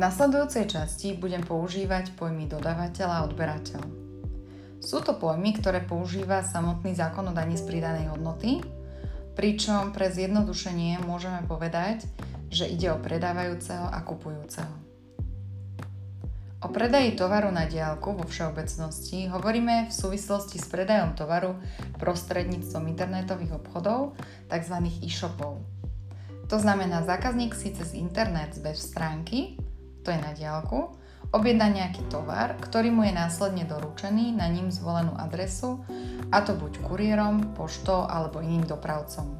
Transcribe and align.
nasledujúcej 0.00 0.64
časti 0.64 1.12
budem 1.12 1.44
používať 1.44 2.16
pojmy 2.16 2.48
dodávateľ 2.48 3.08
a 3.12 3.22
odberateľ. 3.28 3.84
Sú 4.80 5.04
to 5.04 5.12
pojmy, 5.12 5.60
ktoré 5.60 5.84
používa 5.84 6.40
samotný 6.40 6.96
zákon 6.96 7.28
o 7.28 7.36
daní 7.36 7.60
z 7.60 7.68
pridanej 7.68 8.16
hodnoty, 8.16 8.64
pričom 9.36 9.92
pre 9.92 10.08
zjednodušenie 10.08 11.04
môžeme 11.04 11.44
povedať, 11.44 12.08
že 12.48 12.64
ide 12.64 12.88
o 12.88 12.96
predávajúceho 12.96 13.92
a 13.92 14.00
kupujúceho. 14.00 14.72
O 16.64 16.68
predaji 16.72 17.16
tovaru 17.16 17.52
na 17.52 17.68
diálku 17.68 18.16
vo 18.16 18.24
všeobecnosti 18.24 19.28
hovoríme 19.28 19.88
v 19.88 19.92
súvislosti 19.92 20.56
s 20.60 20.68
predajom 20.68 21.12
tovaru 21.12 21.56
prostredníctvom 22.00 22.88
internetových 22.88 23.60
obchodov, 23.60 24.16
tzv. 24.48 24.76
e-shopov. 25.04 25.60
To 26.48 26.56
znamená, 26.56 27.04
zákazník 27.04 27.52
si 27.52 27.72
cez 27.72 27.96
internet 27.96 28.56
z 28.56 28.64
web 28.64 28.76
stránky, 28.76 29.60
je 30.10 30.20
na 30.20 30.32
diálku, 30.34 30.90
objedná 31.30 31.70
nejaký 31.70 32.06
tovar, 32.10 32.58
ktorý 32.58 32.90
mu 32.90 33.06
je 33.06 33.14
následne 33.14 33.62
doručený 33.64 34.34
na 34.34 34.50
ním 34.50 34.68
zvolenú 34.74 35.14
adresu, 35.14 35.82
a 36.30 36.42
to 36.42 36.54
buď 36.54 36.82
kuriérom, 36.86 37.54
poštou 37.54 38.06
alebo 38.06 38.42
iným 38.42 38.66
dopravcom. 38.66 39.38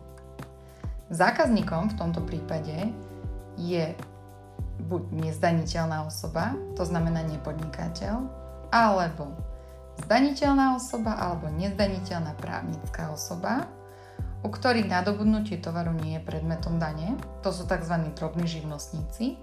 Zákazníkom 1.11 1.91
v 1.91 1.99
tomto 1.99 2.23
prípade 2.23 2.95
je 3.59 3.95
buď 4.87 5.03
nezdaniteľná 5.11 6.07
osoba, 6.07 6.55
to 6.79 6.87
znamená 6.87 7.27
nepodnikateľ, 7.27 8.23
alebo 8.71 9.35
zdaniteľná 10.07 10.79
osoba 10.79 11.19
alebo 11.19 11.51
nezdaniteľná 11.51 12.39
právnická 12.39 13.11
osoba, 13.11 13.67
u 14.41 14.49
ktorých 14.49 14.89
nadobudnutie 14.89 15.61
tovaru 15.61 15.93
nie 15.93 16.17
je 16.17 16.25
predmetom 16.25 16.81
dane, 16.81 17.19
to 17.45 17.53
sú 17.53 17.69
tzv. 17.69 17.93
drobní 18.17 18.49
živnostníci, 18.49 19.37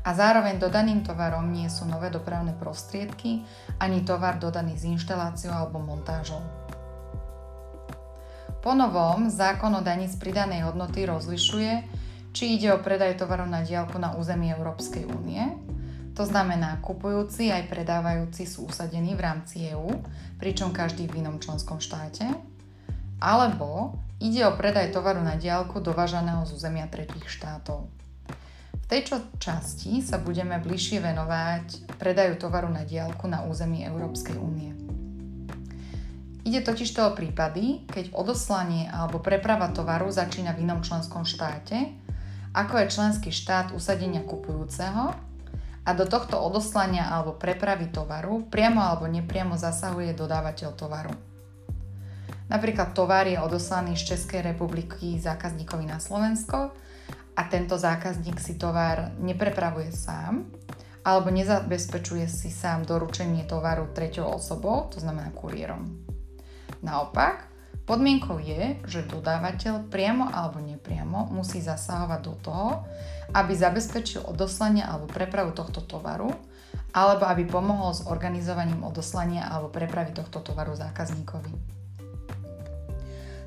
a 0.00 0.10
zároveň 0.16 0.56
dodaným 0.56 1.04
tovarom 1.04 1.52
nie 1.52 1.68
sú 1.68 1.84
nové 1.84 2.08
dopravné 2.08 2.56
prostriedky 2.56 3.44
ani 3.76 4.00
tovar 4.04 4.40
dodaný 4.40 4.76
s 4.76 4.88
inštaláciou 4.88 5.52
alebo 5.52 5.80
montážou. 5.80 6.40
Po 8.60 8.76
novom 8.76 9.32
zákon 9.32 9.72
o 9.72 9.80
daní 9.80 10.04
z 10.08 10.20
pridanej 10.20 10.68
hodnoty 10.68 11.08
rozlišuje, 11.08 11.72
či 12.36 12.60
ide 12.60 12.76
o 12.76 12.78
predaj 12.78 13.16
tovaru 13.16 13.48
na 13.48 13.64
diálku 13.64 13.96
na 13.96 14.12
území 14.16 14.52
Európskej 14.52 15.08
únie, 15.08 15.40
to 16.20 16.28
znamená, 16.28 16.76
kupujúci 16.84 17.48
aj 17.48 17.72
predávajúci 17.72 18.44
sú 18.44 18.68
usadení 18.68 19.16
v 19.16 19.24
rámci 19.24 19.72
EÚ, 19.72 20.04
pričom 20.36 20.68
každý 20.68 21.08
v 21.08 21.24
inom 21.24 21.40
členskom 21.40 21.80
štáte, 21.80 22.28
alebo 23.16 23.96
ide 24.20 24.44
o 24.44 24.52
predaj 24.52 24.92
tovaru 24.92 25.24
na 25.24 25.40
diálku 25.40 25.80
dovážaného 25.80 26.44
z 26.44 26.50
územia 26.52 26.84
tretich 26.92 27.24
štátov. 27.24 27.88
Tejto 28.90 29.22
časti 29.38 30.02
sa 30.02 30.18
budeme 30.18 30.58
bližšie 30.58 30.98
venovať 30.98 31.94
predaju 31.94 32.34
tovaru 32.42 32.66
na 32.74 32.82
diálku 32.82 33.30
na 33.30 33.46
území 33.46 33.86
Európskej 33.86 34.34
únie. 34.34 34.74
Ide 36.42 36.66
totiž 36.66 36.90
toho 36.90 37.14
prípady, 37.14 37.86
keď 37.86 38.10
odoslanie 38.10 38.90
alebo 38.90 39.22
preprava 39.22 39.70
tovaru 39.70 40.10
začína 40.10 40.58
v 40.58 40.66
inom 40.66 40.82
členskom 40.82 41.22
štáte 41.22 42.00
ako 42.50 42.82
je 42.82 42.92
členský 42.92 43.30
štát 43.30 43.70
usadenia 43.70 44.26
kupujúceho 44.26 45.14
a 45.86 45.90
do 45.94 46.04
tohto 46.06 46.34
odoslania 46.34 47.06
alebo 47.06 47.38
prepravy 47.38 47.94
tovaru 47.94 48.42
priamo 48.50 48.82
alebo 48.82 49.06
nepriamo 49.06 49.54
zasahuje 49.54 50.18
dodávateľ 50.18 50.70
tovaru. 50.74 51.14
Napríklad 52.50 52.90
tovar 52.98 53.30
je 53.30 53.38
odoslaný 53.38 53.94
z 53.94 54.14
Českej 54.14 54.42
republiky 54.42 55.14
zákazníkovi 55.22 55.86
na 55.86 56.02
Slovensko 56.02 56.74
a 57.40 57.48
tento 57.48 57.80
zákazník 57.80 58.36
si 58.36 58.60
tovar 58.60 59.16
neprepravuje 59.16 59.88
sám 59.96 60.44
alebo 61.00 61.32
nezabezpečuje 61.32 62.28
si 62.28 62.52
sám 62.52 62.84
doručenie 62.84 63.48
tovaru 63.48 63.88
treťou 63.96 64.36
osobou, 64.36 64.92
to 64.92 65.00
znamená 65.00 65.32
kuriérom. 65.32 65.88
Naopak, 66.84 67.48
Podmienkou 67.90 68.38
je, 68.38 68.78
že 68.86 69.02
dodávateľ 69.02 69.90
priamo 69.90 70.30
alebo 70.30 70.62
nepriamo 70.62 71.26
musí 71.34 71.58
zasahovať 71.58 72.20
do 72.22 72.34
toho, 72.38 72.68
aby 73.34 73.50
zabezpečil 73.50 74.22
odoslanie 74.30 74.86
alebo 74.86 75.10
prepravu 75.10 75.50
tohto 75.50 75.82
tovaru, 75.82 76.30
alebo 76.94 77.26
aby 77.26 77.50
pomohol 77.50 77.90
s 77.90 78.06
organizovaním 78.06 78.86
odoslania 78.86 79.50
alebo 79.50 79.74
prepravy 79.74 80.14
tohto 80.14 80.38
tovaru 80.38 80.78
zákazníkovi. 80.78 81.50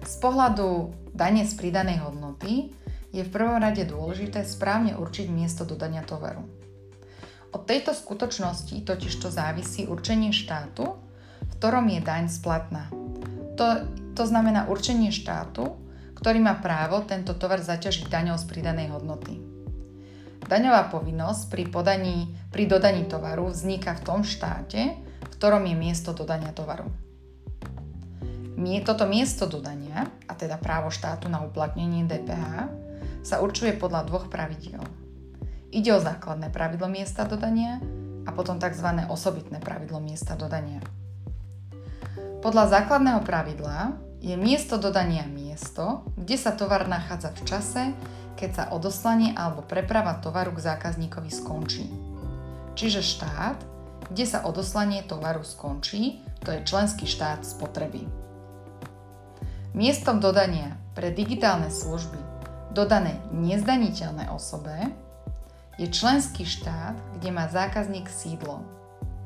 Z 0.04 0.16
pohľadu 0.20 0.92
dane 1.16 1.48
z 1.48 1.54
pridanej 1.56 2.04
hodnoty 2.04 2.76
je 3.14 3.22
v 3.22 3.30
prvom 3.30 3.62
rade 3.62 3.86
dôležité 3.86 4.42
správne 4.42 4.98
určiť 4.98 5.30
miesto 5.30 5.64
dodania 5.64 6.02
tovaru. 6.02 6.42
Od 7.54 7.62
tejto 7.70 7.94
skutočnosti 7.94 8.74
totiž 8.82 9.14
to 9.22 9.30
závisí 9.30 9.86
určenie 9.86 10.34
štátu, 10.34 10.98
v 11.46 11.52
ktorom 11.62 11.86
je 11.94 12.02
daň 12.02 12.26
splatná. 12.26 12.90
To 13.62 13.86
to 14.18 14.24
znamená 14.26 14.66
určenie 14.70 15.14
štátu, 15.14 15.78
ktorý 16.18 16.42
má 16.42 16.58
právo 16.58 17.06
tento 17.06 17.34
tovar 17.38 17.62
zaťažiť 17.62 18.10
daňou 18.10 18.38
z 18.38 18.46
pridanej 18.50 18.94
hodnoty. 18.94 19.42
Daňová 20.46 20.94
povinnosť 20.94 21.50
pri, 21.50 21.64
podaní, 21.70 22.30
pri 22.54 22.70
dodaní 22.70 23.10
tovaru 23.10 23.50
vzniká 23.50 23.98
v 23.98 24.06
tom 24.06 24.20
štáte, 24.22 24.98
v 25.02 25.30
ktorom 25.34 25.66
je 25.66 25.76
miesto 25.78 26.14
dodania 26.14 26.54
tovaru. 26.54 26.90
Toto 28.84 29.10
miesto 29.10 29.50
dodania, 29.50 30.08
a 30.30 30.34
teda 30.38 30.62
právo 30.62 30.94
štátu 30.94 31.28
na 31.28 31.42
uplatnenie 31.42 32.06
DPH, 32.06 32.70
sa 33.24 33.40
určuje 33.40 33.74
podľa 33.80 34.06
dvoch 34.06 34.28
pravidiel. 34.28 34.84
Ide 35.74 35.96
o 35.96 36.04
základné 36.04 36.54
pravidlo 36.54 36.86
miesta 36.86 37.26
dodania 37.26 37.82
a 38.28 38.30
potom 38.36 38.62
tzv. 38.62 38.88
osobitné 39.10 39.58
pravidlo 39.64 39.98
miesta 39.98 40.38
dodania. 40.38 40.84
Podľa 42.44 42.78
základného 42.78 43.24
pravidla 43.24 43.96
je 44.20 44.36
miesto 44.36 44.76
dodania 44.76 45.24
miesto, 45.26 46.04
kde 46.20 46.36
sa 46.36 46.52
tovar 46.52 46.86
nachádza 46.92 47.32
v 47.32 47.42
čase, 47.48 47.84
keď 48.36 48.50
sa 48.52 48.64
odoslanie 48.76 49.32
alebo 49.32 49.64
preprava 49.64 50.20
tovaru 50.20 50.52
k 50.56 50.64
zákazníkovi 50.76 51.32
skončí. 51.32 51.88
Čiže 52.76 53.00
štát, 53.00 53.58
kde 54.12 54.26
sa 54.28 54.44
odoslanie 54.44 55.08
tovaru 55.08 55.48
skončí, 55.48 56.20
to 56.44 56.52
je 56.52 56.68
členský 56.68 57.08
štát 57.08 57.48
spotreby. 57.48 58.04
Miestom 59.72 60.20
dodania 60.20 60.76
pre 60.94 61.10
digitálne 61.10 61.72
služby 61.72 62.33
dodané 62.74 63.22
nezdaniteľné 63.30 64.34
osobe 64.34 64.74
je 65.78 65.86
členský 65.90 66.46
štát, 66.46 66.98
kde 67.18 67.30
má 67.30 67.46
zákazník 67.50 68.10
sídlo, 68.10 68.66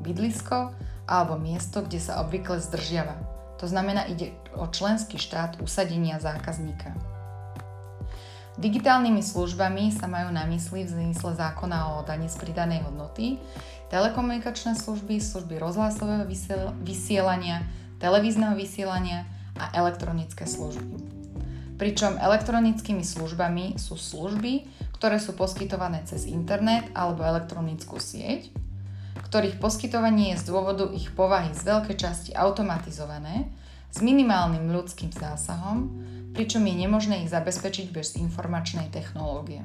bydlisko 0.03 0.75
alebo 1.07 1.39
miesto, 1.39 1.83
kde 1.83 1.99
sa 2.03 2.19
obvykle 2.23 2.59
zdržiava. 2.59 3.15
To 3.57 3.65
znamená, 3.65 4.05
ide 4.05 4.35
o 4.53 4.69
členský 4.69 5.17
štát 5.17 5.57
usadenia 5.63 6.21
zákazníka. 6.21 6.93
Digitálnymi 8.57 9.21
službami 9.21 9.93
sa 9.93 10.09
majú 10.09 10.33
na 10.33 10.45
mysli 10.49 10.85
v 10.85 10.93
zmysle 10.93 11.37
zákona 11.37 11.97
o 11.97 12.05
daní 12.05 12.25
z 12.25 12.37
pridanej 12.41 12.85
hodnoty 12.89 13.37
telekomunikačné 13.87 14.75
služby, 14.75 15.21
služby 15.23 15.61
rozhlasového 15.61 16.27
vysielania, 16.83 17.63
televízneho 18.03 18.53
vysielania 18.57 19.23
a 19.55 19.71
elektronické 19.77 20.43
služby. 20.43 21.16
Pričom 21.77 22.17
elektronickými 22.17 23.05
službami 23.05 23.77
sú 23.77 24.01
služby, 24.01 24.65
ktoré 24.97 25.21
sú 25.21 25.37
poskytované 25.37 26.01
cez 26.09 26.25
internet 26.25 26.89
alebo 26.97 27.21
elektronickú 27.21 28.01
sieť, 28.01 28.49
ktorých 29.29 29.61
poskytovanie 29.61 30.33
je 30.33 30.41
z 30.41 30.43
dôvodu 30.49 30.89
ich 30.89 31.13
povahy 31.13 31.53
z 31.53 31.61
veľkej 31.69 31.95
časti 32.01 32.31
automatizované, 32.33 33.45
s 33.93 34.01
minimálnym 34.01 34.73
ľudským 34.73 35.13
zásahom, 35.13 35.93
pričom 36.33 36.65
je 36.65 36.75
nemožné 36.81 37.25
ich 37.25 37.29
zabezpečiť 37.29 37.93
bez 37.93 38.17
informačnej 38.17 38.89
technológie. 38.89 39.61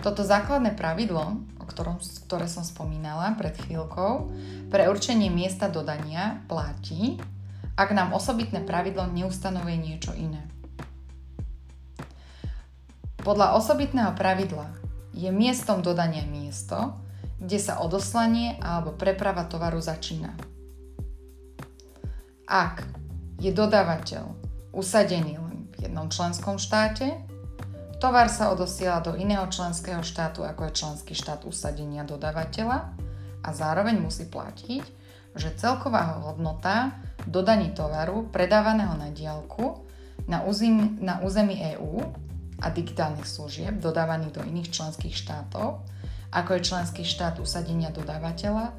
Toto 0.00 0.24
základné 0.24 0.76
pravidlo, 0.76 1.40
o 1.60 1.64
ktorom, 1.68 2.00
ktoré 2.24 2.48
som 2.48 2.64
spomínala 2.64 3.36
pred 3.36 3.52
chvíľkou, 3.52 4.32
pre 4.72 4.88
určenie 4.88 5.28
miesta 5.28 5.68
dodania 5.68 6.40
platí, 6.48 7.20
ak 7.76 7.96
nám 7.96 8.12
osobitné 8.12 8.64
pravidlo 8.64 9.08
neustanovuje 9.12 9.76
niečo 9.76 10.12
iné. 10.16 10.40
Podľa 13.20 13.52
osobitného 13.60 14.16
pravidla 14.16 14.72
je 15.12 15.28
miestom 15.28 15.84
dodania 15.84 16.24
miesto, 16.24 16.96
kde 17.36 17.60
sa 17.60 17.84
odoslanie 17.84 18.56
alebo 18.64 18.96
preprava 18.96 19.44
tovaru 19.44 19.76
začína. 19.76 20.32
Ak 22.48 22.80
je 23.36 23.52
dodávateľ 23.52 24.24
usadený 24.72 25.36
len 25.36 25.68
v 25.76 25.88
jednom 25.88 26.08
členskom 26.08 26.56
štáte, 26.56 27.12
tovar 28.00 28.32
sa 28.32 28.56
odosiela 28.56 29.04
do 29.04 29.12
iného 29.12 29.44
členského 29.52 30.00
štátu, 30.00 30.40
ako 30.40 30.72
je 30.72 30.78
členský 30.80 31.12
štát 31.12 31.44
usadenia 31.44 32.08
dodávateľa 32.08 32.78
a 33.44 33.48
zároveň 33.52 34.00
musí 34.00 34.24
platiť, 34.32 34.84
že 35.36 35.56
celková 35.60 36.24
hodnota 36.24 36.96
dodaní 37.28 37.76
tovaru 37.76 38.32
predávaného 38.32 38.96
na 38.96 39.12
diálku 39.12 39.84
na 40.24 40.40
na 41.00 41.14
území 41.20 41.56
EÚ 41.76 42.29
a 42.60 42.68
digitálnych 42.70 43.26
služieb 43.26 43.80
dodávaných 43.80 44.36
do 44.36 44.42
iných 44.44 44.70
členských 44.70 45.16
štátov 45.16 45.80
ako 46.30 46.50
je 46.56 46.66
členský 46.70 47.02
štát 47.02 47.42
usadenia 47.42 47.90
dodávateľa, 47.90 48.70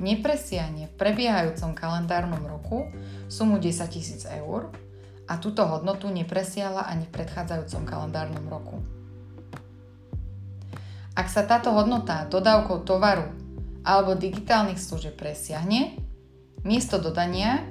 nepresiahne 0.00 0.88
v 0.88 0.96
prebiehajúcom 0.96 1.76
kalendárnom 1.76 2.40
roku 2.48 2.88
sumu 3.28 3.60
10 3.60 4.24
000 4.24 4.40
eur 4.40 4.72
a 5.28 5.36
túto 5.36 5.64
hodnotu 5.68 6.08
nepresiahla 6.08 6.88
ani 6.88 7.04
v 7.04 7.14
predchádzajúcom 7.14 7.82
kalendárnom 7.84 8.44
roku. 8.48 8.80
Ak 11.14 11.30
sa 11.30 11.46
táto 11.46 11.70
hodnota 11.70 12.26
dodávkou 12.26 12.82
tovaru 12.82 13.30
alebo 13.86 14.18
digitálnych 14.18 14.80
služieb 14.80 15.14
presiahne, 15.14 15.94
miesto 16.66 16.98
dodania 16.98 17.62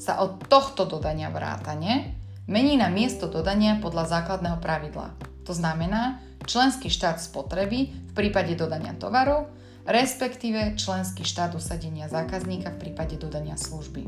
sa 0.00 0.18
od 0.24 0.42
tohto 0.50 0.88
dodania 0.88 1.30
vrátane 1.30 2.18
mení 2.46 2.78
na 2.78 2.90
miesto 2.90 3.30
dodania 3.30 3.78
podľa 3.78 4.18
základného 4.18 4.58
pravidla. 4.58 5.14
To 5.46 5.52
znamená 5.54 6.22
členský 6.46 6.90
štát 6.90 7.18
spotreby 7.18 7.90
v 7.90 8.12
prípade 8.14 8.54
dodania 8.54 8.94
tovaru, 8.94 9.46
respektíve 9.86 10.78
členský 10.78 11.26
štát 11.26 11.54
usadenia 11.58 12.06
zákazníka 12.06 12.70
v 12.74 12.80
prípade 12.88 13.18
dodania 13.18 13.58
služby. 13.58 14.06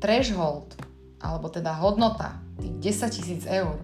Threshold, 0.00 0.76
alebo 1.20 1.52
teda 1.52 1.76
hodnota 1.76 2.40
tých 2.60 3.00
10 3.04 3.48
000 3.48 3.60
eur, 3.64 3.76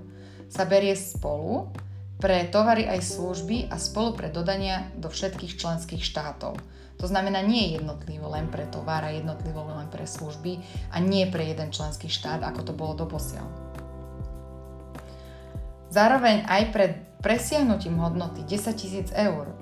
sa 0.48 0.64
berie 0.64 0.96
spolu 0.96 1.72
pre 2.16 2.48
tovary 2.48 2.88
aj 2.88 3.04
služby 3.04 3.68
a 3.68 3.76
spolu 3.76 4.16
pre 4.16 4.28
dodania 4.32 4.88
do 4.96 5.12
všetkých 5.12 5.60
členských 5.60 6.00
štátov. 6.00 6.56
To 6.96 7.04
znamená 7.04 7.44
nie 7.44 7.76
jednotlivo 7.76 8.32
len 8.32 8.48
pre 8.48 8.64
tovar 8.72 9.04
a 9.04 9.12
jednotlivo 9.12 9.68
len 9.68 9.92
pre 9.92 10.08
služby 10.08 10.64
a 10.92 10.96
nie 10.96 11.28
pre 11.28 11.44
jeden 11.44 11.68
členský 11.68 12.08
štát, 12.08 12.40
ako 12.40 12.60
to 12.64 12.72
bolo 12.72 12.96
doposiaľ. 12.96 13.44
Zároveň 15.92 16.48
aj 16.48 16.62
pred 16.72 16.92
presiahnutím 17.20 18.00
hodnoty 18.00 18.48
10 18.48 19.12
000 19.12 19.28
eur 19.28 19.52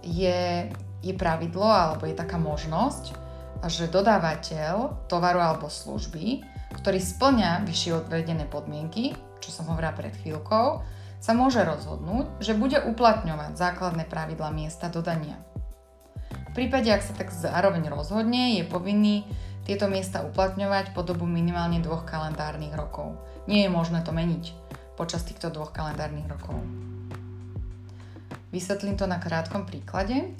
je, 0.00 0.68
je 1.04 1.12
pravidlo 1.12 1.68
alebo 1.68 2.08
je 2.08 2.16
taká 2.16 2.40
možnosť, 2.40 3.20
že 3.68 3.92
dodávateľ 3.92 5.06
tovaru 5.06 5.38
alebo 5.38 5.68
služby, 5.68 6.42
ktorý 6.82 6.98
splňa 6.98 7.68
vyššie 7.68 8.00
odvedené 8.00 8.48
podmienky, 8.48 9.12
čo 9.38 9.52
som 9.52 9.68
hovorila 9.70 9.94
pred 9.94 10.16
chvíľkou, 10.24 10.82
sa 11.22 11.38
môže 11.38 11.62
rozhodnúť, 11.62 12.42
že 12.42 12.58
bude 12.58 12.82
uplatňovať 12.82 13.54
základné 13.54 14.10
pravidla 14.10 14.50
miesta 14.50 14.90
dodania. 14.90 15.38
V 16.50 16.58
prípade, 16.58 16.90
ak 16.90 17.06
sa 17.06 17.14
tak 17.14 17.30
zároveň 17.30 17.86
rozhodne, 17.86 18.58
je 18.58 18.66
povinný 18.66 19.22
tieto 19.62 19.86
miesta 19.86 20.26
uplatňovať 20.26 20.90
po 20.90 21.06
dobu 21.06 21.22
minimálne 21.24 21.78
dvoch 21.78 22.02
kalendárnych 22.02 22.74
rokov. 22.74 23.14
Nie 23.46 23.64
je 23.64 23.70
možné 23.70 24.02
to 24.02 24.10
meniť 24.10 24.50
počas 24.98 25.22
týchto 25.22 25.54
dvoch 25.54 25.70
kalendárnych 25.70 26.26
rokov. 26.26 26.58
Vysvetlím 28.50 28.98
to 28.98 29.06
na 29.06 29.16
krátkom 29.16 29.64
príklade, 29.64 30.34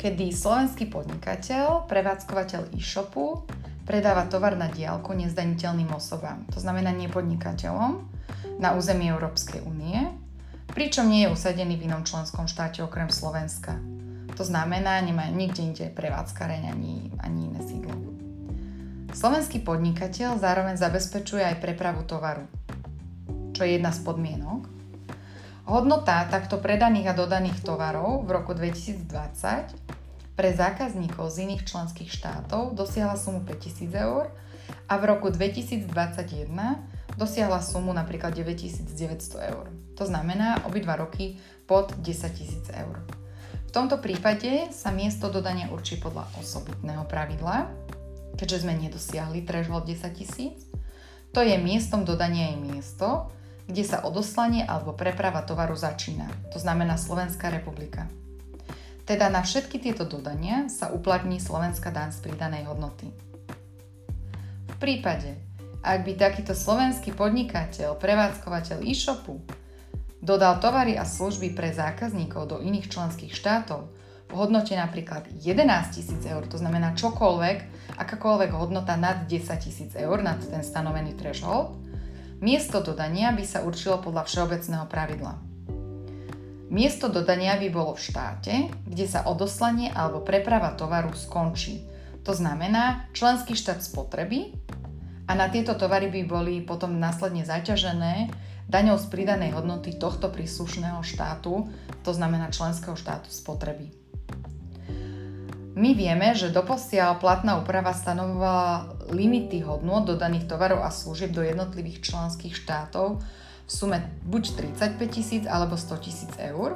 kedy 0.00 0.32
slovenský 0.32 0.88
podnikateľ, 0.88 1.86
prevádzkovateľ 1.86 2.74
e-shopu, 2.74 3.44
predáva 3.84 4.26
tovar 4.26 4.56
na 4.56 4.66
diálku 4.66 5.12
nezdaniteľným 5.14 5.92
osobám, 5.94 6.42
to 6.50 6.58
znamená 6.58 6.90
nepodnikateľom, 6.90 8.19
na 8.58 8.74
území 8.74 9.06
Európskej 9.12 9.62
únie, 9.62 10.10
pričom 10.72 11.06
nie 11.06 11.26
je 11.26 11.32
usadený 11.32 11.76
v 11.76 11.86
inom 11.86 12.02
členskom 12.02 12.50
štáte 12.50 12.82
okrem 12.82 13.12
Slovenska. 13.12 13.78
To 14.34 14.42
znamená, 14.46 15.02
nemá 15.04 15.28
nikde 15.28 15.62
inde 15.62 15.86
prevádzkareň 15.92 16.62
ani, 16.72 17.12
ani 17.20 17.52
iné 17.52 17.60
sídlo. 17.60 17.94
Slovenský 19.10 19.60
podnikateľ 19.66 20.38
zároveň 20.38 20.78
zabezpečuje 20.78 21.42
aj 21.42 21.58
prepravu 21.58 22.06
tovaru, 22.06 22.46
čo 23.50 23.66
je 23.66 23.76
jedna 23.76 23.90
z 23.90 24.00
podmienok. 24.06 24.70
Hodnota 25.66 26.26
takto 26.30 26.58
predaných 26.58 27.12
a 27.12 27.18
dodaných 27.18 27.62
tovarov 27.62 28.26
v 28.26 28.30
roku 28.34 28.54
2020 28.54 30.00
pre 30.38 30.56
zákazníkov 30.56 31.30
z 31.30 31.46
iných 31.46 31.68
členských 31.68 32.08
štátov 32.08 32.72
dosiahla 32.72 33.18
sumu 33.18 33.44
5000 33.44 33.92
eur 33.92 34.32
a 34.88 34.94
v 34.96 35.02
roku 35.04 35.28
2021 35.28 35.90
dosiahla 37.20 37.60
sumu 37.60 37.92
napríklad 37.92 38.32
9900 38.32 39.52
eur. 39.52 39.68
To 40.00 40.04
znamená 40.08 40.64
obidva 40.64 40.96
roky 40.96 41.36
pod 41.68 41.92
10 42.00 42.72
000 42.72 42.80
eur. 42.80 42.96
V 43.68 43.70
tomto 43.70 44.00
prípade 44.00 44.72
sa 44.72 44.88
miesto 44.88 45.28
dodania 45.28 45.68
určí 45.68 46.00
podľa 46.00 46.26
osobitného 46.40 47.04
pravidla, 47.04 47.68
keďže 48.40 48.64
sme 48.64 48.74
nedosiahli 48.80 49.44
threshold 49.44 49.84
10 49.84 50.10
tisíc. 50.16 50.64
To 51.36 51.44
je 51.44 51.54
miestom 51.60 52.02
dodania 52.08 52.50
je 52.50 52.58
miesto, 52.58 53.30
kde 53.70 53.86
sa 53.86 54.02
odoslanie 54.02 54.66
alebo 54.66 54.96
preprava 54.96 55.46
tovaru 55.46 55.78
začína, 55.78 56.26
to 56.50 56.58
znamená 56.58 56.98
Slovenská 56.98 57.54
republika. 57.54 58.10
Teda 59.06 59.30
na 59.30 59.42
všetky 59.46 59.78
tieto 59.78 60.02
dodania 60.06 60.66
sa 60.66 60.90
uplatní 60.90 61.38
slovenská 61.38 61.94
daň 61.94 62.10
z 62.10 62.18
pridanej 62.26 62.66
hodnoty. 62.66 63.10
V 64.70 64.76
prípade, 64.78 65.49
ak 65.80 66.04
by 66.04 66.12
takýto 66.16 66.52
slovenský 66.52 67.16
podnikateľ, 67.16 67.96
prevádzkovateľ 67.96 68.84
e-shopu 68.84 69.40
dodal 70.20 70.60
tovary 70.60 71.00
a 71.00 71.08
služby 71.08 71.56
pre 71.56 71.72
zákazníkov 71.72 72.52
do 72.52 72.56
iných 72.60 72.92
členských 72.92 73.32
štátov 73.32 73.88
v 74.30 74.38
hodnote 74.38 74.70
napríklad 74.78 75.26
11 75.42 75.90
tisíc 75.90 76.22
eur, 76.22 76.46
to 76.46 76.54
znamená 76.54 76.94
čokoľvek, 76.94 77.58
akákoľvek 77.98 78.50
hodnota 78.54 78.94
nad 78.94 79.26
10 79.26 79.58
tisíc 79.58 79.90
eur, 79.98 80.22
nad 80.22 80.38
ten 80.38 80.62
stanovený 80.62 81.18
threshold, 81.18 81.74
miesto 82.38 82.78
dodania 82.78 83.34
by 83.34 83.42
sa 83.42 83.66
určilo 83.66 83.98
podľa 83.98 84.30
všeobecného 84.30 84.86
pravidla. 84.86 85.34
Miesto 86.70 87.10
dodania 87.10 87.58
by 87.58 87.68
bolo 87.74 87.98
v 87.98 88.04
štáte, 88.06 88.54
kde 88.86 89.06
sa 89.10 89.26
odoslanie 89.26 89.90
alebo 89.90 90.22
preprava 90.22 90.78
tovaru 90.78 91.10
skončí. 91.10 91.82
To 92.22 92.30
znamená 92.30 93.10
členský 93.10 93.58
štát 93.58 93.82
spotreby 93.82 94.54
a 95.30 95.32
na 95.38 95.46
tieto 95.46 95.78
tovary 95.78 96.10
by 96.10 96.26
boli 96.26 96.58
potom 96.58 96.98
následne 96.98 97.46
zaťažené 97.46 98.34
daňou 98.66 98.98
z 98.98 99.06
pridanej 99.14 99.54
hodnoty 99.54 99.94
tohto 99.94 100.26
príslušného 100.26 101.06
štátu, 101.06 101.70
to 102.02 102.10
znamená 102.10 102.50
členského 102.50 102.98
štátu 102.98 103.30
spotreby. 103.30 103.94
My 105.78 105.94
vieme, 105.94 106.34
že 106.34 106.50
doposiaľ 106.50 107.22
platná 107.22 107.62
úprava 107.62 107.94
stanovovala 107.94 109.06
limity 109.14 109.62
hodnôt 109.62 110.02
dodaných 110.02 110.50
tovarov 110.50 110.82
a 110.82 110.90
služieb 110.90 111.30
do 111.30 111.46
jednotlivých 111.46 112.02
členských 112.02 112.58
štátov 112.58 113.22
v 113.22 113.70
sume 113.70 114.02
buď 114.26 114.74
35 114.82 115.14
tisíc 115.14 115.44
alebo 115.46 115.78
100 115.78 115.94
tisíc 116.02 116.32
eur, 116.42 116.74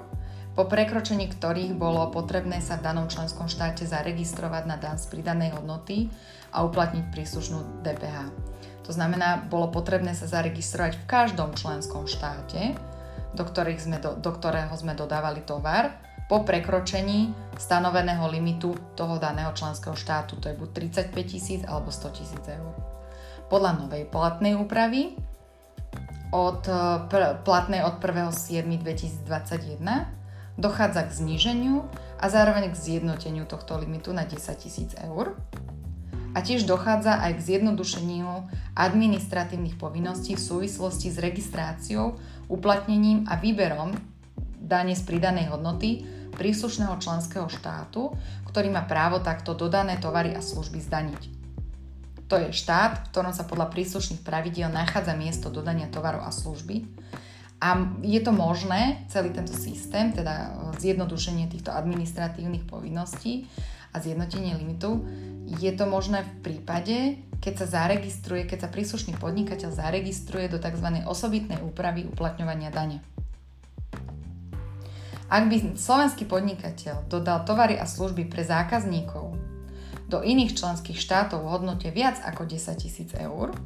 po 0.55 0.71
prekročení 0.71 1.27
ktorých 1.27 1.75
bolo 1.75 2.07
potrebné 2.15 2.63
sa 2.63 2.79
v 2.79 2.87
danom 2.87 3.11
členskom 3.11 3.51
štáte 3.51 3.83
zaregistrovať 3.85 4.71
na 4.71 4.79
dan 4.79 5.03
z 5.03 5.11
pridanej 5.11 5.59
hodnoty 5.59 6.07
a 6.55 6.63
uplatniť 6.63 7.11
príslušnú 7.11 7.83
DPH. 7.83 8.31
To 8.87 8.91
znamená, 8.95 9.43
bolo 9.51 9.75
potrebné 9.75 10.15
sa 10.15 10.31
zaregistrovať 10.31 11.03
v 11.03 11.05
každom 11.11 11.59
členskom 11.59 12.07
štáte, 12.07 12.79
do, 13.35 13.43
sme 13.51 13.99
do, 13.99 14.15
do 14.15 14.31
ktorého 14.31 14.71
sme 14.79 14.95
dodávali 14.95 15.43
tovar, 15.43 15.91
po 16.25 16.41
prekročení 16.41 17.37
stanoveného 17.61 18.25
limitu 18.31 18.73
toho 18.97 19.21
daného 19.21 19.53
členského 19.53 19.93
štátu. 19.93 20.41
To 20.41 20.49
je 20.49 20.57
buď 20.57 20.89
35 21.13 21.29
tisíc 21.29 21.61
alebo 21.69 21.93
100 21.93 22.17
tisíc 22.17 22.41
eur. 22.49 22.73
Podľa 23.53 23.85
novej 23.85 24.09
platnej 24.09 24.57
úpravy 24.57 25.21
od, 26.33 26.65
pr- 27.13 27.45
platnej 27.45 27.85
od 27.85 28.01
1.7.2021 28.01 30.24
dochádza 30.57 31.07
k 31.07 31.15
zníženiu 31.15 31.87
a 32.19 32.27
zároveň 32.31 32.71
k 32.71 32.79
zjednoteniu 32.79 33.45
tohto 33.45 33.79
limitu 33.79 34.15
na 34.15 34.27
10 34.27 34.39
tisíc 34.59 34.95
eur 34.99 35.35
a 36.35 36.43
tiež 36.43 36.67
dochádza 36.67 37.23
aj 37.23 37.39
k 37.39 37.45
zjednodušeniu 37.55 38.51
administratívnych 38.75 39.79
povinností 39.79 40.35
v 40.35 40.43
súvislosti 40.43 41.15
s 41.15 41.23
registráciou, 41.23 42.19
uplatnením 42.51 43.23
a 43.31 43.39
výberom 43.39 43.95
dane 44.59 44.99
z 44.99 45.03
pridanej 45.07 45.55
hodnoty 45.55 46.03
príslušného 46.35 46.99
členského 46.99 47.47
štátu, 47.47 48.11
ktorý 48.51 48.75
má 48.75 48.83
právo 48.83 49.23
takto 49.23 49.55
dodané 49.55 50.03
tovary 50.03 50.35
a 50.35 50.43
služby 50.43 50.83
zdaniť. 50.83 51.23
To 52.27 52.41
je 52.41 52.51
štát, 52.51 52.93
v 52.99 53.05
ktorom 53.15 53.31
sa 53.31 53.47
podľa 53.47 53.71
príslušných 53.71 54.27
pravidiel 54.27 54.67
nachádza 54.73 55.15
miesto 55.15 55.55
dodania 55.55 55.87
tovarov 55.87 56.27
a 56.27 56.35
služby. 56.35 56.83
A 57.65 57.97
je 58.05 58.21
to 58.21 58.29
možné, 58.29 59.09
celý 59.09 59.33
tento 59.33 59.57
systém, 59.57 60.13
teda 60.13 60.53
zjednodušenie 60.77 61.49
týchto 61.49 61.73
administratívnych 61.73 62.69
povinností 62.69 63.49
a 63.97 64.05
zjednotenie 64.05 64.53
limitu, 64.53 65.01
je 65.49 65.73
to 65.73 65.89
možné 65.89 66.29
v 66.29 66.33
prípade, 66.45 66.97
keď 67.41 67.65
sa 67.65 67.67
zaregistruje, 67.81 68.45
keď 68.45 68.69
sa 68.69 68.73
príslušný 68.73 69.17
podnikateľ 69.17 69.73
zaregistruje 69.73 70.53
do 70.53 70.61
tzv. 70.61 71.09
osobitnej 71.09 71.57
úpravy 71.65 72.05
uplatňovania 72.05 72.69
dane. 72.69 73.01
Ak 75.33 75.49
by 75.49 75.81
slovenský 75.81 76.29
podnikateľ 76.29 77.09
dodal 77.09 77.49
tovary 77.49 77.81
a 77.81 77.89
služby 77.89 78.29
pre 78.29 78.45
zákazníkov 78.45 79.41
do 80.13 80.21
iných 80.21 80.53
členských 80.53 81.01
štátov 81.01 81.41
v 81.41 81.49
hodnote 81.49 81.89
viac 81.89 82.21
ako 82.29 82.45
10 82.45 82.77
tisíc 82.77 83.09
eur, 83.17 83.57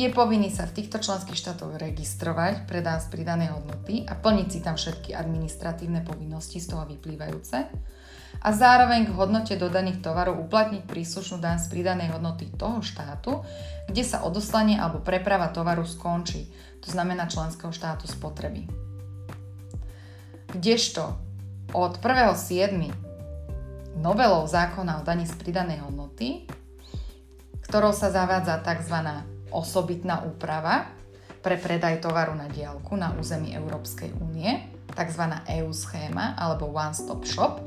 je 0.00 0.08
povinný 0.08 0.48
sa 0.48 0.64
v 0.64 0.80
týchto 0.80 0.96
členských 0.96 1.36
štátoch 1.36 1.76
registrovať 1.76 2.64
pre 2.64 2.80
daň 2.80 3.04
z 3.04 3.12
pridanej 3.12 3.52
hodnoty 3.52 4.08
a 4.08 4.16
plniť 4.16 4.48
si 4.48 4.64
tam 4.64 4.80
všetky 4.80 5.12
administratívne 5.12 6.00
povinnosti 6.00 6.56
z 6.56 6.72
toho 6.72 6.88
vyplývajúce 6.88 7.68
a 8.40 8.48
zároveň 8.56 9.10
k 9.10 9.12
hodnote 9.12 9.52
dodaných 9.60 10.00
tovarov 10.00 10.40
uplatniť 10.48 10.88
príslušnú 10.88 11.42
daň 11.42 11.60
z 11.60 11.66
pridanej 11.68 12.16
hodnoty 12.16 12.48
toho 12.56 12.80
štátu, 12.80 13.44
kde 13.90 14.00
sa 14.00 14.24
odoslanie 14.24 14.80
alebo 14.80 15.04
preprava 15.04 15.52
tovaru 15.52 15.84
skončí, 15.84 16.48
to 16.80 16.88
znamená 16.88 17.28
členského 17.28 17.68
štátu 17.68 18.08
spotreby. 18.08 18.64
Kdežto 20.50 21.14
od 21.76 22.00
1.7. 22.00 24.00
novelou 24.00 24.48
zákona 24.48 24.98
o 24.98 25.02
daní 25.04 25.28
z 25.28 25.36
pridanej 25.36 25.84
hodnoty, 25.84 26.48
ktorou 27.68 27.92
sa 27.94 28.10
zavádza 28.10 28.58
tzv 28.64 28.96
osobitná 29.50 30.24
úprava 30.26 30.90
pre 31.40 31.56
predaj 31.56 32.04
tovaru 32.04 32.36
na 32.36 32.46
diálku 32.48 32.96
na 32.96 33.16
území 33.16 33.56
Európskej 33.56 34.12
únie, 34.20 34.70
tzv. 34.92 35.24
EU 35.60 35.70
schéma 35.72 36.36
alebo 36.36 36.68
One 36.68 36.92
Stop 36.92 37.24
Shop, 37.24 37.62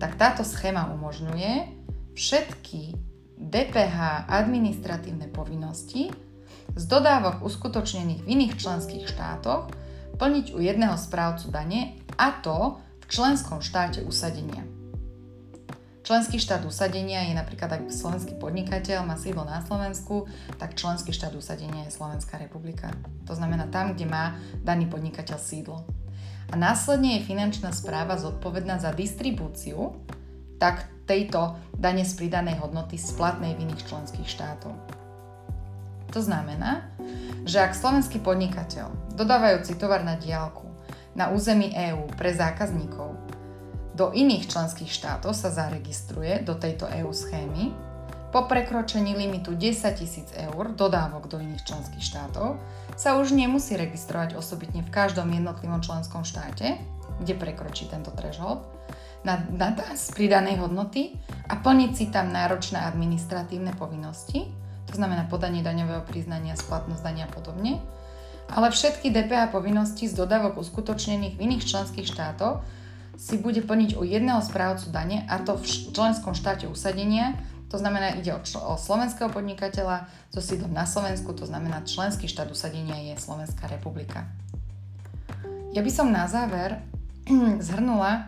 tak 0.00 0.16
táto 0.16 0.44
schéma 0.44 0.92
umožňuje 0.96 1.80
všetky 2.16 2.96
DPH 3.40 4.28
administratívne 4.28 5.32
povinnosti 5.32 6.12
z 6.76 6.84
dodávok 6.86 7.40
uskutočnených 7.40 8.20
v 8.24 8.30
iných 8.30 8.54
členských 8.60 9.04
štátoch 9.08 9.72
plniť 10.20 10.52
u 10.52 10.60
jedného 10.60 10.96
správcu 11.00 11.48
dane 11.48 11.96
a 12.20 12.36
to 12.44 12.76
v 13.00 13.04
členskom 13.08 13.64
štáte 13.64 14.04
usadenia. 14.04 14.79
Členský 16.10 16.42
štát 16.42 16.66
usadenia 16.66 17.22
je 17.30 17.38
napríklad, 17.38 17.70
ak 17.70 17.94
slovenský 17.94 18.34
podnikateľ 18.34 19.06
má 19.06 19.14
sídlo 19.14 19.46
na 19.46 19.62
Slovensku, 19.62 20.26
tak 20.58 20.74
členský 20.74 21.14
štát 21.14 21.30
usadenia 21.38 21.86
je 21.86 21.94
Slovenská 21.94 22.34
republika. 22.34 22.90
To 23.30 23.38
znamená 23.38 23.70
tam, 23.70 23.94
kde 23.94 24.10
má 24.10 24.34
daný 24.58 24.90
podnikateľ 24.90 25.38
sídlo. 25.38 25.86
A 26.50 26.58
následne 26.58 27.14
je 27.14 27.30
finančná 27.30 27.70
správa 27.70 28.18
zodpovedná 28.18 28.82
za 28.82 28.90
distribúciu 28.90 30.02
tak 30.58 30.90
tejto 31.06 31.54
dane 31.78 32.02
z 32.02 32.10
pridanej 32.18 32.58
hodnoty 32.58 32.98
splatnej 32.98 33.54
v 33.54 33.70
iných 33.70 33.86
členských 33.86 34.26
štátov. 34.26 34.74
To 36.10 36.18
znamená, 36.18 36.90
že 37.46 37.62
ak 37.62 37.70
slovenský 37.70 38.18
podnikateľ, 38.18 39.14
dodávajúci 39.14 39.78
tovar 39.78 40.02
na 40.02 40.18
diálku 40.18 40.66
na 41.14 41.30
území 41.30 41.70
EÚ 41.70 42.10
pre 42.18 42.34
zákazníkov 42.34 43.29
do 44.00 44.16
iných 44.16 44.48
členských 44.48 44.88
štátov 44.88 45.36
sa 45.36 45.52
zaregistruje 45.52 46.40
do 46.40 46.56
tejto 46.56 46.88
EU 47.04 47.12
schémy. 47.12 47.76
Po 48.32 48.48
prekročení 48.48 49.12
limitu 49.12 49.52
10 49.52 49.76
tisíc 50.00 50.32
eur 50.32 50.72
dodávok 50.72 51.28
do 51.28 51.36
iných 51.36 51.68
členských 51.68 52.00
štátov 52.00 52.56
sa 52.96 53.20
už 53.20 53.36
nemusí 53.36 53.76
registrovať 53.76 54.40
osobitne 54.40 54.80
v 54.80 54.88
každom 54.88 55.28
jednotlivom 55.28 55.84
členskom 55.84 56.24
štáte, 56.24 56.80
kde 57.20 57.34
prekročí 57.36 57.92
tento 57.92 58.08
threshold, 58.16 58.64
na, 59.20 59.36
na 59.52 59.76
z 59.76 60.06
pridanej 60.16 60.64
hodnoty 60.64 61.20
a 61.52 61.60
plniť 61.60 61.90
si 61.92 62.08
tam 62.08 62.32
náročné 62.32 62.80
administratívne 62.80 63.76
povinnosti, 63.76 64.48
to 64.88 64.96
znamená 64.96 65.28
podanie 65.28 65.60
daňového 65.60 66.08
priznania, 66.08 66.56
splatnosť 66.56 67.04
dania 67.04 67.28
a 67.28 67.34
podobne, 67.36 67.84
ale 68.48 68.72
všetky 68.72 69.12
DPH 69.12 69.52
povinnosti 69.52 70.08
z 70.08 70.16
dodávok 70.16 70.56
uskutočnených 70.56 71.36
v 71.36 71.42
iných 71.44 71.68
členských 71.68 72.08
štátoch 72.08 72.64
si 73.16 73.38
bude 73.38 73.62
plniť 73.62 73.96
u 73.98 74.02
jedného 74.04 74.42
správcu 74.42 74.92
dane 74.92 75.26
a 75.26 75.40
to 75.42 75.56
v 75.56 75.94
členskom 75.94 76.36
štáte 76.36 76.68
usadenia. 76.70 77.38
To 77.70 77.78
znamená, 77.78 78.18
ide 78.18 78.34
o, 78.34 78.40
o 78.42 78.74
slovenského 78.74 79.30
podnikateľa 79.30 80.10
so 80.34 80.42
sídlom 80.42 80.74
na 80.74 80.86
Slovensku, 80.86 81.30
to 81.34 81.46
znamená, 81.46 81.86
členský 81.86 82.26
štát 82.26 82.50
usadenia 82.50 82.98
je 83.10 83.14
Slovenská 83.18 83.70
republika. 83.70 84.26
Ja 85.70 85.86
by 85.86 85.90
som 85.94 86.10
na 86.10 86.26
záver 86.26 86.82
zhrnula 87.70 88.26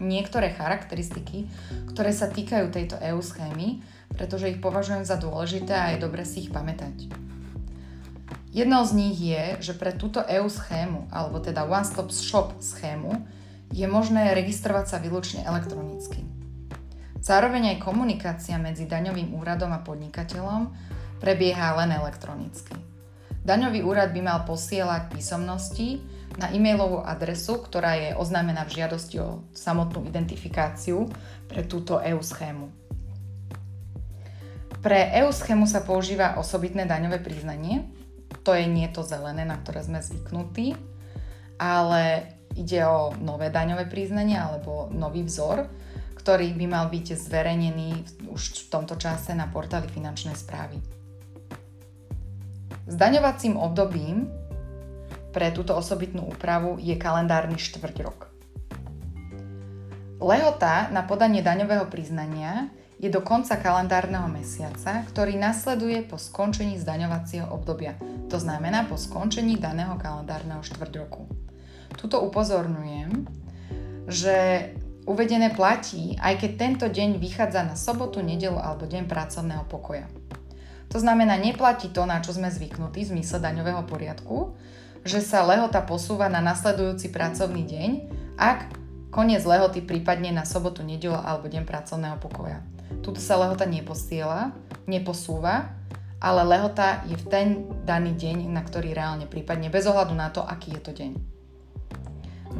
niektoré 0.00 0.56
charakteristiky, 0.56 1.44
ktoré 1.92 2.16
sa 2.16 2.32
týkajú 2.32 2.72
tejto 2.72 2.96
EU 3.12 3.20
schémy, 3.20 3.84
pretože 4.16 4.48
ich 4.48 4.60
považujem 4.60 5.04
za 5.04 5.20
dôležité 5.20 5.76
a 5.76 5.92
je 5.92 6.00
dobre 6.00 6.24
si 6.24 6.48
ich 6.48 6.50
pamätať. 6.52 7.12
Jednou 8.52 8.84
z 8.84 8.92
nich 8.92 9.16
je, 9.16 9.72
že 9.72 9.72
pre 9.72 9.96
túto 9.96 10.20
EU 10.28 10.44
schému, 10.44 11.08
alebo 11.08 11.40
teda 11.40 11.64
One 11.64 11.88
Stop 11.88 12.12
Shop 12.12 12.52
schému, 12.60 13.24
je 13.72 13.88
možné 13.88 14.36
registrovať 14.36 14.84
sa 14.86 14.96
výlučne 15.00 15.40
elektronicky. 15.48 16.22
Zároveň 17.22 17.74
aj 17.74 17.84
komunikácia 17.86 18.60
medzi 18.60 18.84
daňovým 18.84 19.32
úradom 19.32 19.72
a 19.72 19.80
podnikateľom 19.80 20.68
prebieha 21.22 21.78
len 21.80 21.96
elektronicky. 21.96 22.76
Daňový 23.42 23.82
úrad 23.82 24.14
by 24.14 24.20
mal 24.22 24.40
posielať 24.46 25.10
písomnosti 25.10 26.02
na 26.38 26.50
e-mailovú 26.52 27.02
adresu, 27.02 27.58
ktorá 27.58 27.98
je 27.98 28.10
oznámená 28.14 28.66
v 28.68 28.74
žiadosti 28.82 29.16
o 29.22 29.46
samotnú 29.54 30.06
identifikáciu 30.06 31.10
pre 31.48 31.66
túto 31.66 31.98
EU 31.98 32.22
schému. 32.22 32.70
Pre 34.82 35.00
EU 35.22 35.30
schému 35.30 35.66
sa 35.70 35.86
používa 35.86 36.38
osobitné 36.42 36.90
daňové 36.90 37.22
priznanie, 37.22 37.86
to 38.42 38.50
je 38.50 38.66
nie 38.66 38.90
to 38.90 39.06
zelené, 39.06 39.46
na 39.46 39.62
ktoré 39.62 39.86
sme 39.86 40.02
zvyknutí, 40.02 40.74
ale 41.54 42.34
ide 42.56 42.84
o 42.84 43.12
nové 43.20 43.48
daňové 43.48 43.88
priznanie 43.88 44.36
alebo 44.36 44.88
nový 44.92 45.24
vzor, 45.24 45.68
ktorý 46.16 46.54
by 46.54 46.66
mal 46.70 46.86
byť 46.86 47.06
zverejnený 47.18 47.88
už 48.30 48.66
v 48.66 48.70
tomto 48.70 48.94
čase 48.94 49.34
na 49.34 49.50
portáli 49.50 49.90
finančnej 49.90 50.38
správy. 50.38 50.78
Zdaňovacím 52.86 53.58
obdobím 53.58 54.30
pre 55.32 55.50
túto 55.50 55.72
osobitnú 55.72 56.28
úpravu 56.28 56.76
je 56.78 56.94
kalendárny 56.94 57.56
štvrť 57.56 57.96
rok. 58.04 58.28
Lehota 60.22 60.86
na 60.94 61.02
podanie 61.02 61.42
daňového 61.42 61.90
priznania 61.90 62.70
je 63.02 63.10
do 63.10 63.18
konca 63.18 63.58
kalendárneho 63.58 64.30
mesiaca, 64.30 65.02
ktorý 65.10 65.34
nasleduje 65.34 66.06
po 66.06 66.14
skončení 66.14 66.78
zdaňovacieho 66.78 67.50
obdobia, 67.50 67.98
to 68.30 68.38
znamená 68.38 68.86
po 68.86 68.94
skončení 68.94 69.58
daného 69.58 69.98
kalendárneho 69.98 70.62
štvrť 70.62 70.92
roku. 71.02 71.26
Tuto 71.96 72.24
upozorňujem, 72.24 73.26
že 74.08 74.70
uvedené 75.06 75.50
platí, 75.50 76.14
aj 76.18 76.42
keď 76.42 76.50
tento 76.54 76.86
deň 76.86 77.18
vychádza 77.18 77.66
na 77.66 77.74
sobotu, 77.74 78.22
nedelu 78.22 78.58
alebo 78.58 78.86
deň 78.86 79.10
pracovného 79.10 79.66
pokoja. 79.66 80.06
To 80.92 81.00
znamená, 81.00 81.40
neplatí 81.40 81.88
to, 81.88 82.04
na 82.04 82.20
čo 82.20 82.36
sme 82.36 82.52
zvyknutí 82.52 83.02
v 83.02 83.10
zmysle 83.16 83.40
daňového 83.40 83.82
poriadku, 83.88 84.52
že 85.02 85.24
sa 85.24 85.42
lehota 85.42 85.82
posúva 85.82 86.28
na 86.28 86.44
nasledujúci 86.44 87.10
pracovný 87.10 87.64
deň, 87.64 87.90
ak 88.36 88.58
koniec 89.10 89.42
lehoty 89.42 89.82
prípadne 89.82 90.30
na 90.30 90.44
sobotu, 90.46 90.84
nedelu 90.84 91.16
alebo 91.16 91.48
deň 91.48 91.64
pracovného 91.64 92.20
pokoja. 92.22 92.60
Tuto 93.00 93.18
sa 93.18 93.40
lehota 93.40 93.66
neposiela, 93.66 94.54
neposúva, 94.86 95.74
ale 96.22 96.46
lehota 96.46 97.02
je 97.10 97.18
v 97.18 97.24
ten 97.26 97.46
daný 97.82 98.14
deň, 98.14 98.46
na 98.52 98.62
ktorý 98.62 98.94
reálne 98.94 99.26
prípadne, 99.26 99.72
bez 99.72 99.88
ohľadu 99.90 100.14
na 100.14 100.30
to, 100.30 100.44
aký 100.44 100.78
je 100.78 100.82
to 100.84 100.92
deň. 100.94 101.31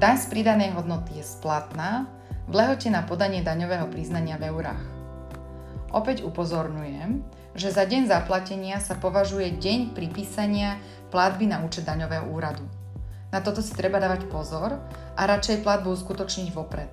Daň 0.02 0.18
z 0.18 0.34
pridanej 0.34 0.74
hodnoty 0.74 1.22
je 1.22 1.38
splatná 1.38 2.10
v 2.50 2.58
lehote 2.58 2.90
na 2.90 3.06
podanie 3.06 3.38
daňového 3.38 3.86
priznania 3.86 4.34
v 4.34 4.50
eurách. 4.50 4.82
Opäť 5.94 6.26
upozorňujem, 6.26 7.22
že 7.54 7.70
za 7.70 7.86
deň 7.86 8.10
zaplatenia 8.10 8.82
sa 8.82 8.98
považuje 8.98 9.54
deň 9.62 9.94
pripísania 9.94 10.82
platby 11.14 11.46
na 11.46 11.62
účet 11.62 11.86
daňového 11.86 12.34
úradu. 12.34 12.66
Na 13.30 13.46
toto 13.46 13.62
si 13.62 13.70
treba 13.78 14.02
dávať 14.02 14.26
pozor 14.26 14.74
a 15.14 15.22
radšej 15.22 15.62
platbu 15.62 15.94
uskutočniť 15.94 16.50
vopred. 16.50 16.90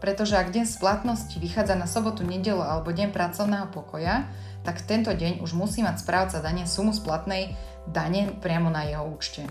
Pretože 0.00 0.40
ak 0.40 0.48
deň 0.48 0.64
splatnosti 0.64 1.36
vychádza 1.36 1.76
na 1.76 1.84
sobotu, 1.84 2.24
nedelu 2.24 2.64
alebo 2.64 2.88
deň 2.88 3.12
pracovného 3.12 3.68
pokoja, 3.68 4.32
tak 4.64 4.80
tento 4.80 5.12
deň 5.12 5.44
už 5.44 5.52
musí 5.52 5.84
mať 5.84 6.00
správca 6.00 6.40
dane 6.40 6.64
sumu 6.64 6.96
splatnej 6.96 7.52
dane 7.84 8.32
priamo 8.40 8.72
na 8.72 8.88
jeho 8.88 9.04
účte. 9.04 9.44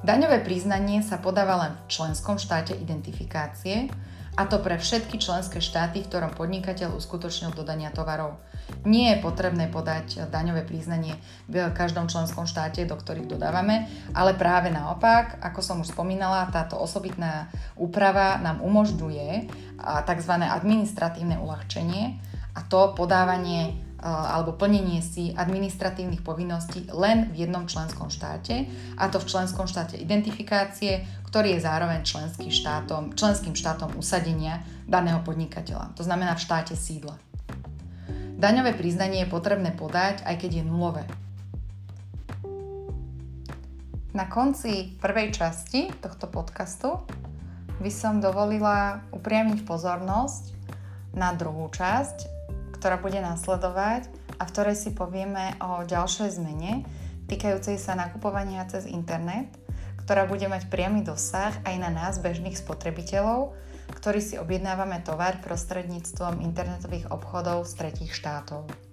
Daňové 0.00 0.40
priznanie 0.40 1.04
sa 1.04 1.20
podáva 1.20 1.60
len 1.60 1.72
v 1.84 1.92
členskom 1.92 2.40
štáte 2.40 2.72
identifikácie, 2.72 3.92
a 4.38 4.48
to 4.48 4.62
pre 4.62 4.80
všetky 4.80 5.20
členské 5.20 5.60
štáty, 5.60 6.00
v 6.00 6.08
ktorom 6.08 6.32
podnikateľ 6.32 6.96
uskutočnil 6.96 7.52
dodania 7.52 7.92
tovarov. 7.92 8.40
Nie 8.88 9.12
je 9.12 9.22
potrebné 9.26 9.68
podať 9.68 10.30
daňové 10.32 10.64
priznanie 10.64 11.18
v 11.50 11.68
každom 11.76 12.08
členskom 12.08 12.48
štáte, 12.48 12.86
do 12.88 12.96
ktorých 12.96 13.28
dodávame, 13.28 13.90
ale 14.16 14.32
práve 14.38 14.72
naopak, 14.72 15.42
ako 15.44 15.60
som 15.60 15.76
už 15.84 15.92
spomínala, 15.92 16.48
táto 16.48 16.80
osobitná 16.80 17.52
úprava 17.76 18.40
nám 18.40 18.64
umožňuje 18.64 19.52
tzv. 19.82 20.32
administratívne 20.32 21.36
uľahčenie 21.36 22.16
a 22.56 22.60
to 22.64 22.96
podávanie 22.96 23.89
alebo 24.00 24.56
plnenie 24.56 25.04
si 25.04 25.36
administratívnych 25.36 26.24
povinností 26.24 26.88
len 26.90 27.28
v 27.30 27.44
jednom 27.44 27.68
členskom 27.68 28.08
štáte, 28.08 28.64
a 28.96 29.12
to 29.12 29.20
v 29.20 29.28
členskom 29.28 29.68
štáte 29.68 30.00
identifikácie, 30.00 31.04
ktorý 31.28 31.54
je 31.56 31.64
zároveň 31.64 32.00
členským 32.02 32.48
štátom, 32.48 33.12
členským 33.12 33.52
štátom 33.52 33.94
usadenia 34.00 34.64
daného 34.88 35.20
podnikateľa, 35.20 35.92
to 35.94 36.02
znamená 36.02 36.32
v 36.34 36.44
štáte 36.44 36.74
sídla. 36.74 37.20
Daňové 38.40 38.72
priznanie 38.72 39.28
je 39.28 39.32
potrebné 39.32 39.76
podať, 39.76 40.24
aj 40.24 40.40
keď 40.40 40.50
je 40.60 40.64
nulové. 40.64 41.04
Na 44.16 44.26
konci 44.26 44.96
prvej 44.98 45.30
časti 45.30 45.92
tohto 46.00 46.26
podcastu 46.26 47.04
by 47.78 47.92
som 47.92 48.18
dovolila 48.18 49.04
upriamiť 49.12 49.62
pozornosť 49.62 50.56
na 51.14 51.30
druhú 51.36 51.68
časť, 51.70 52.39
ktorá 52.80 52.96
bude 52.96 53.20
nasledovať 53.20 54.08
a 54.40 54.48
v 54.48 54.52
ktorej 54.56 54.76
si 54.80 54.90
povieme 54.96 55.60
o 55.60 55.84
ďalšej 55.84 56.40
zmene 56.40 56.88
týkajúcej 57.30 57.78
sa 57.78 57.94
nakupovania 57.94 58.66
cez 58.66 58.90
internet, 58.90 59.46
ktorá 60.02 60.26
bude 60.26 60.50
mať 60.50 60.66
priamy 60.66 61.06
dosah 61.06 61.54
aj 61.62 61.76
na 61.78 61.92
nás, 61.92 62.18
bežných 62.18 62.58
spotrebiteľov, 62.58 63.54
ktorí 63.94 64.18
si 64.18 64.34
objednávame 64.34 64.98
tovar 65.06 65.38
prostredníctvom 65.38 66.42
internetových 66.42 67.06
obchodov 67.14 67.70
z 67.70 67.72
tretich 67.78 68.10
štátov. 68.10 68.89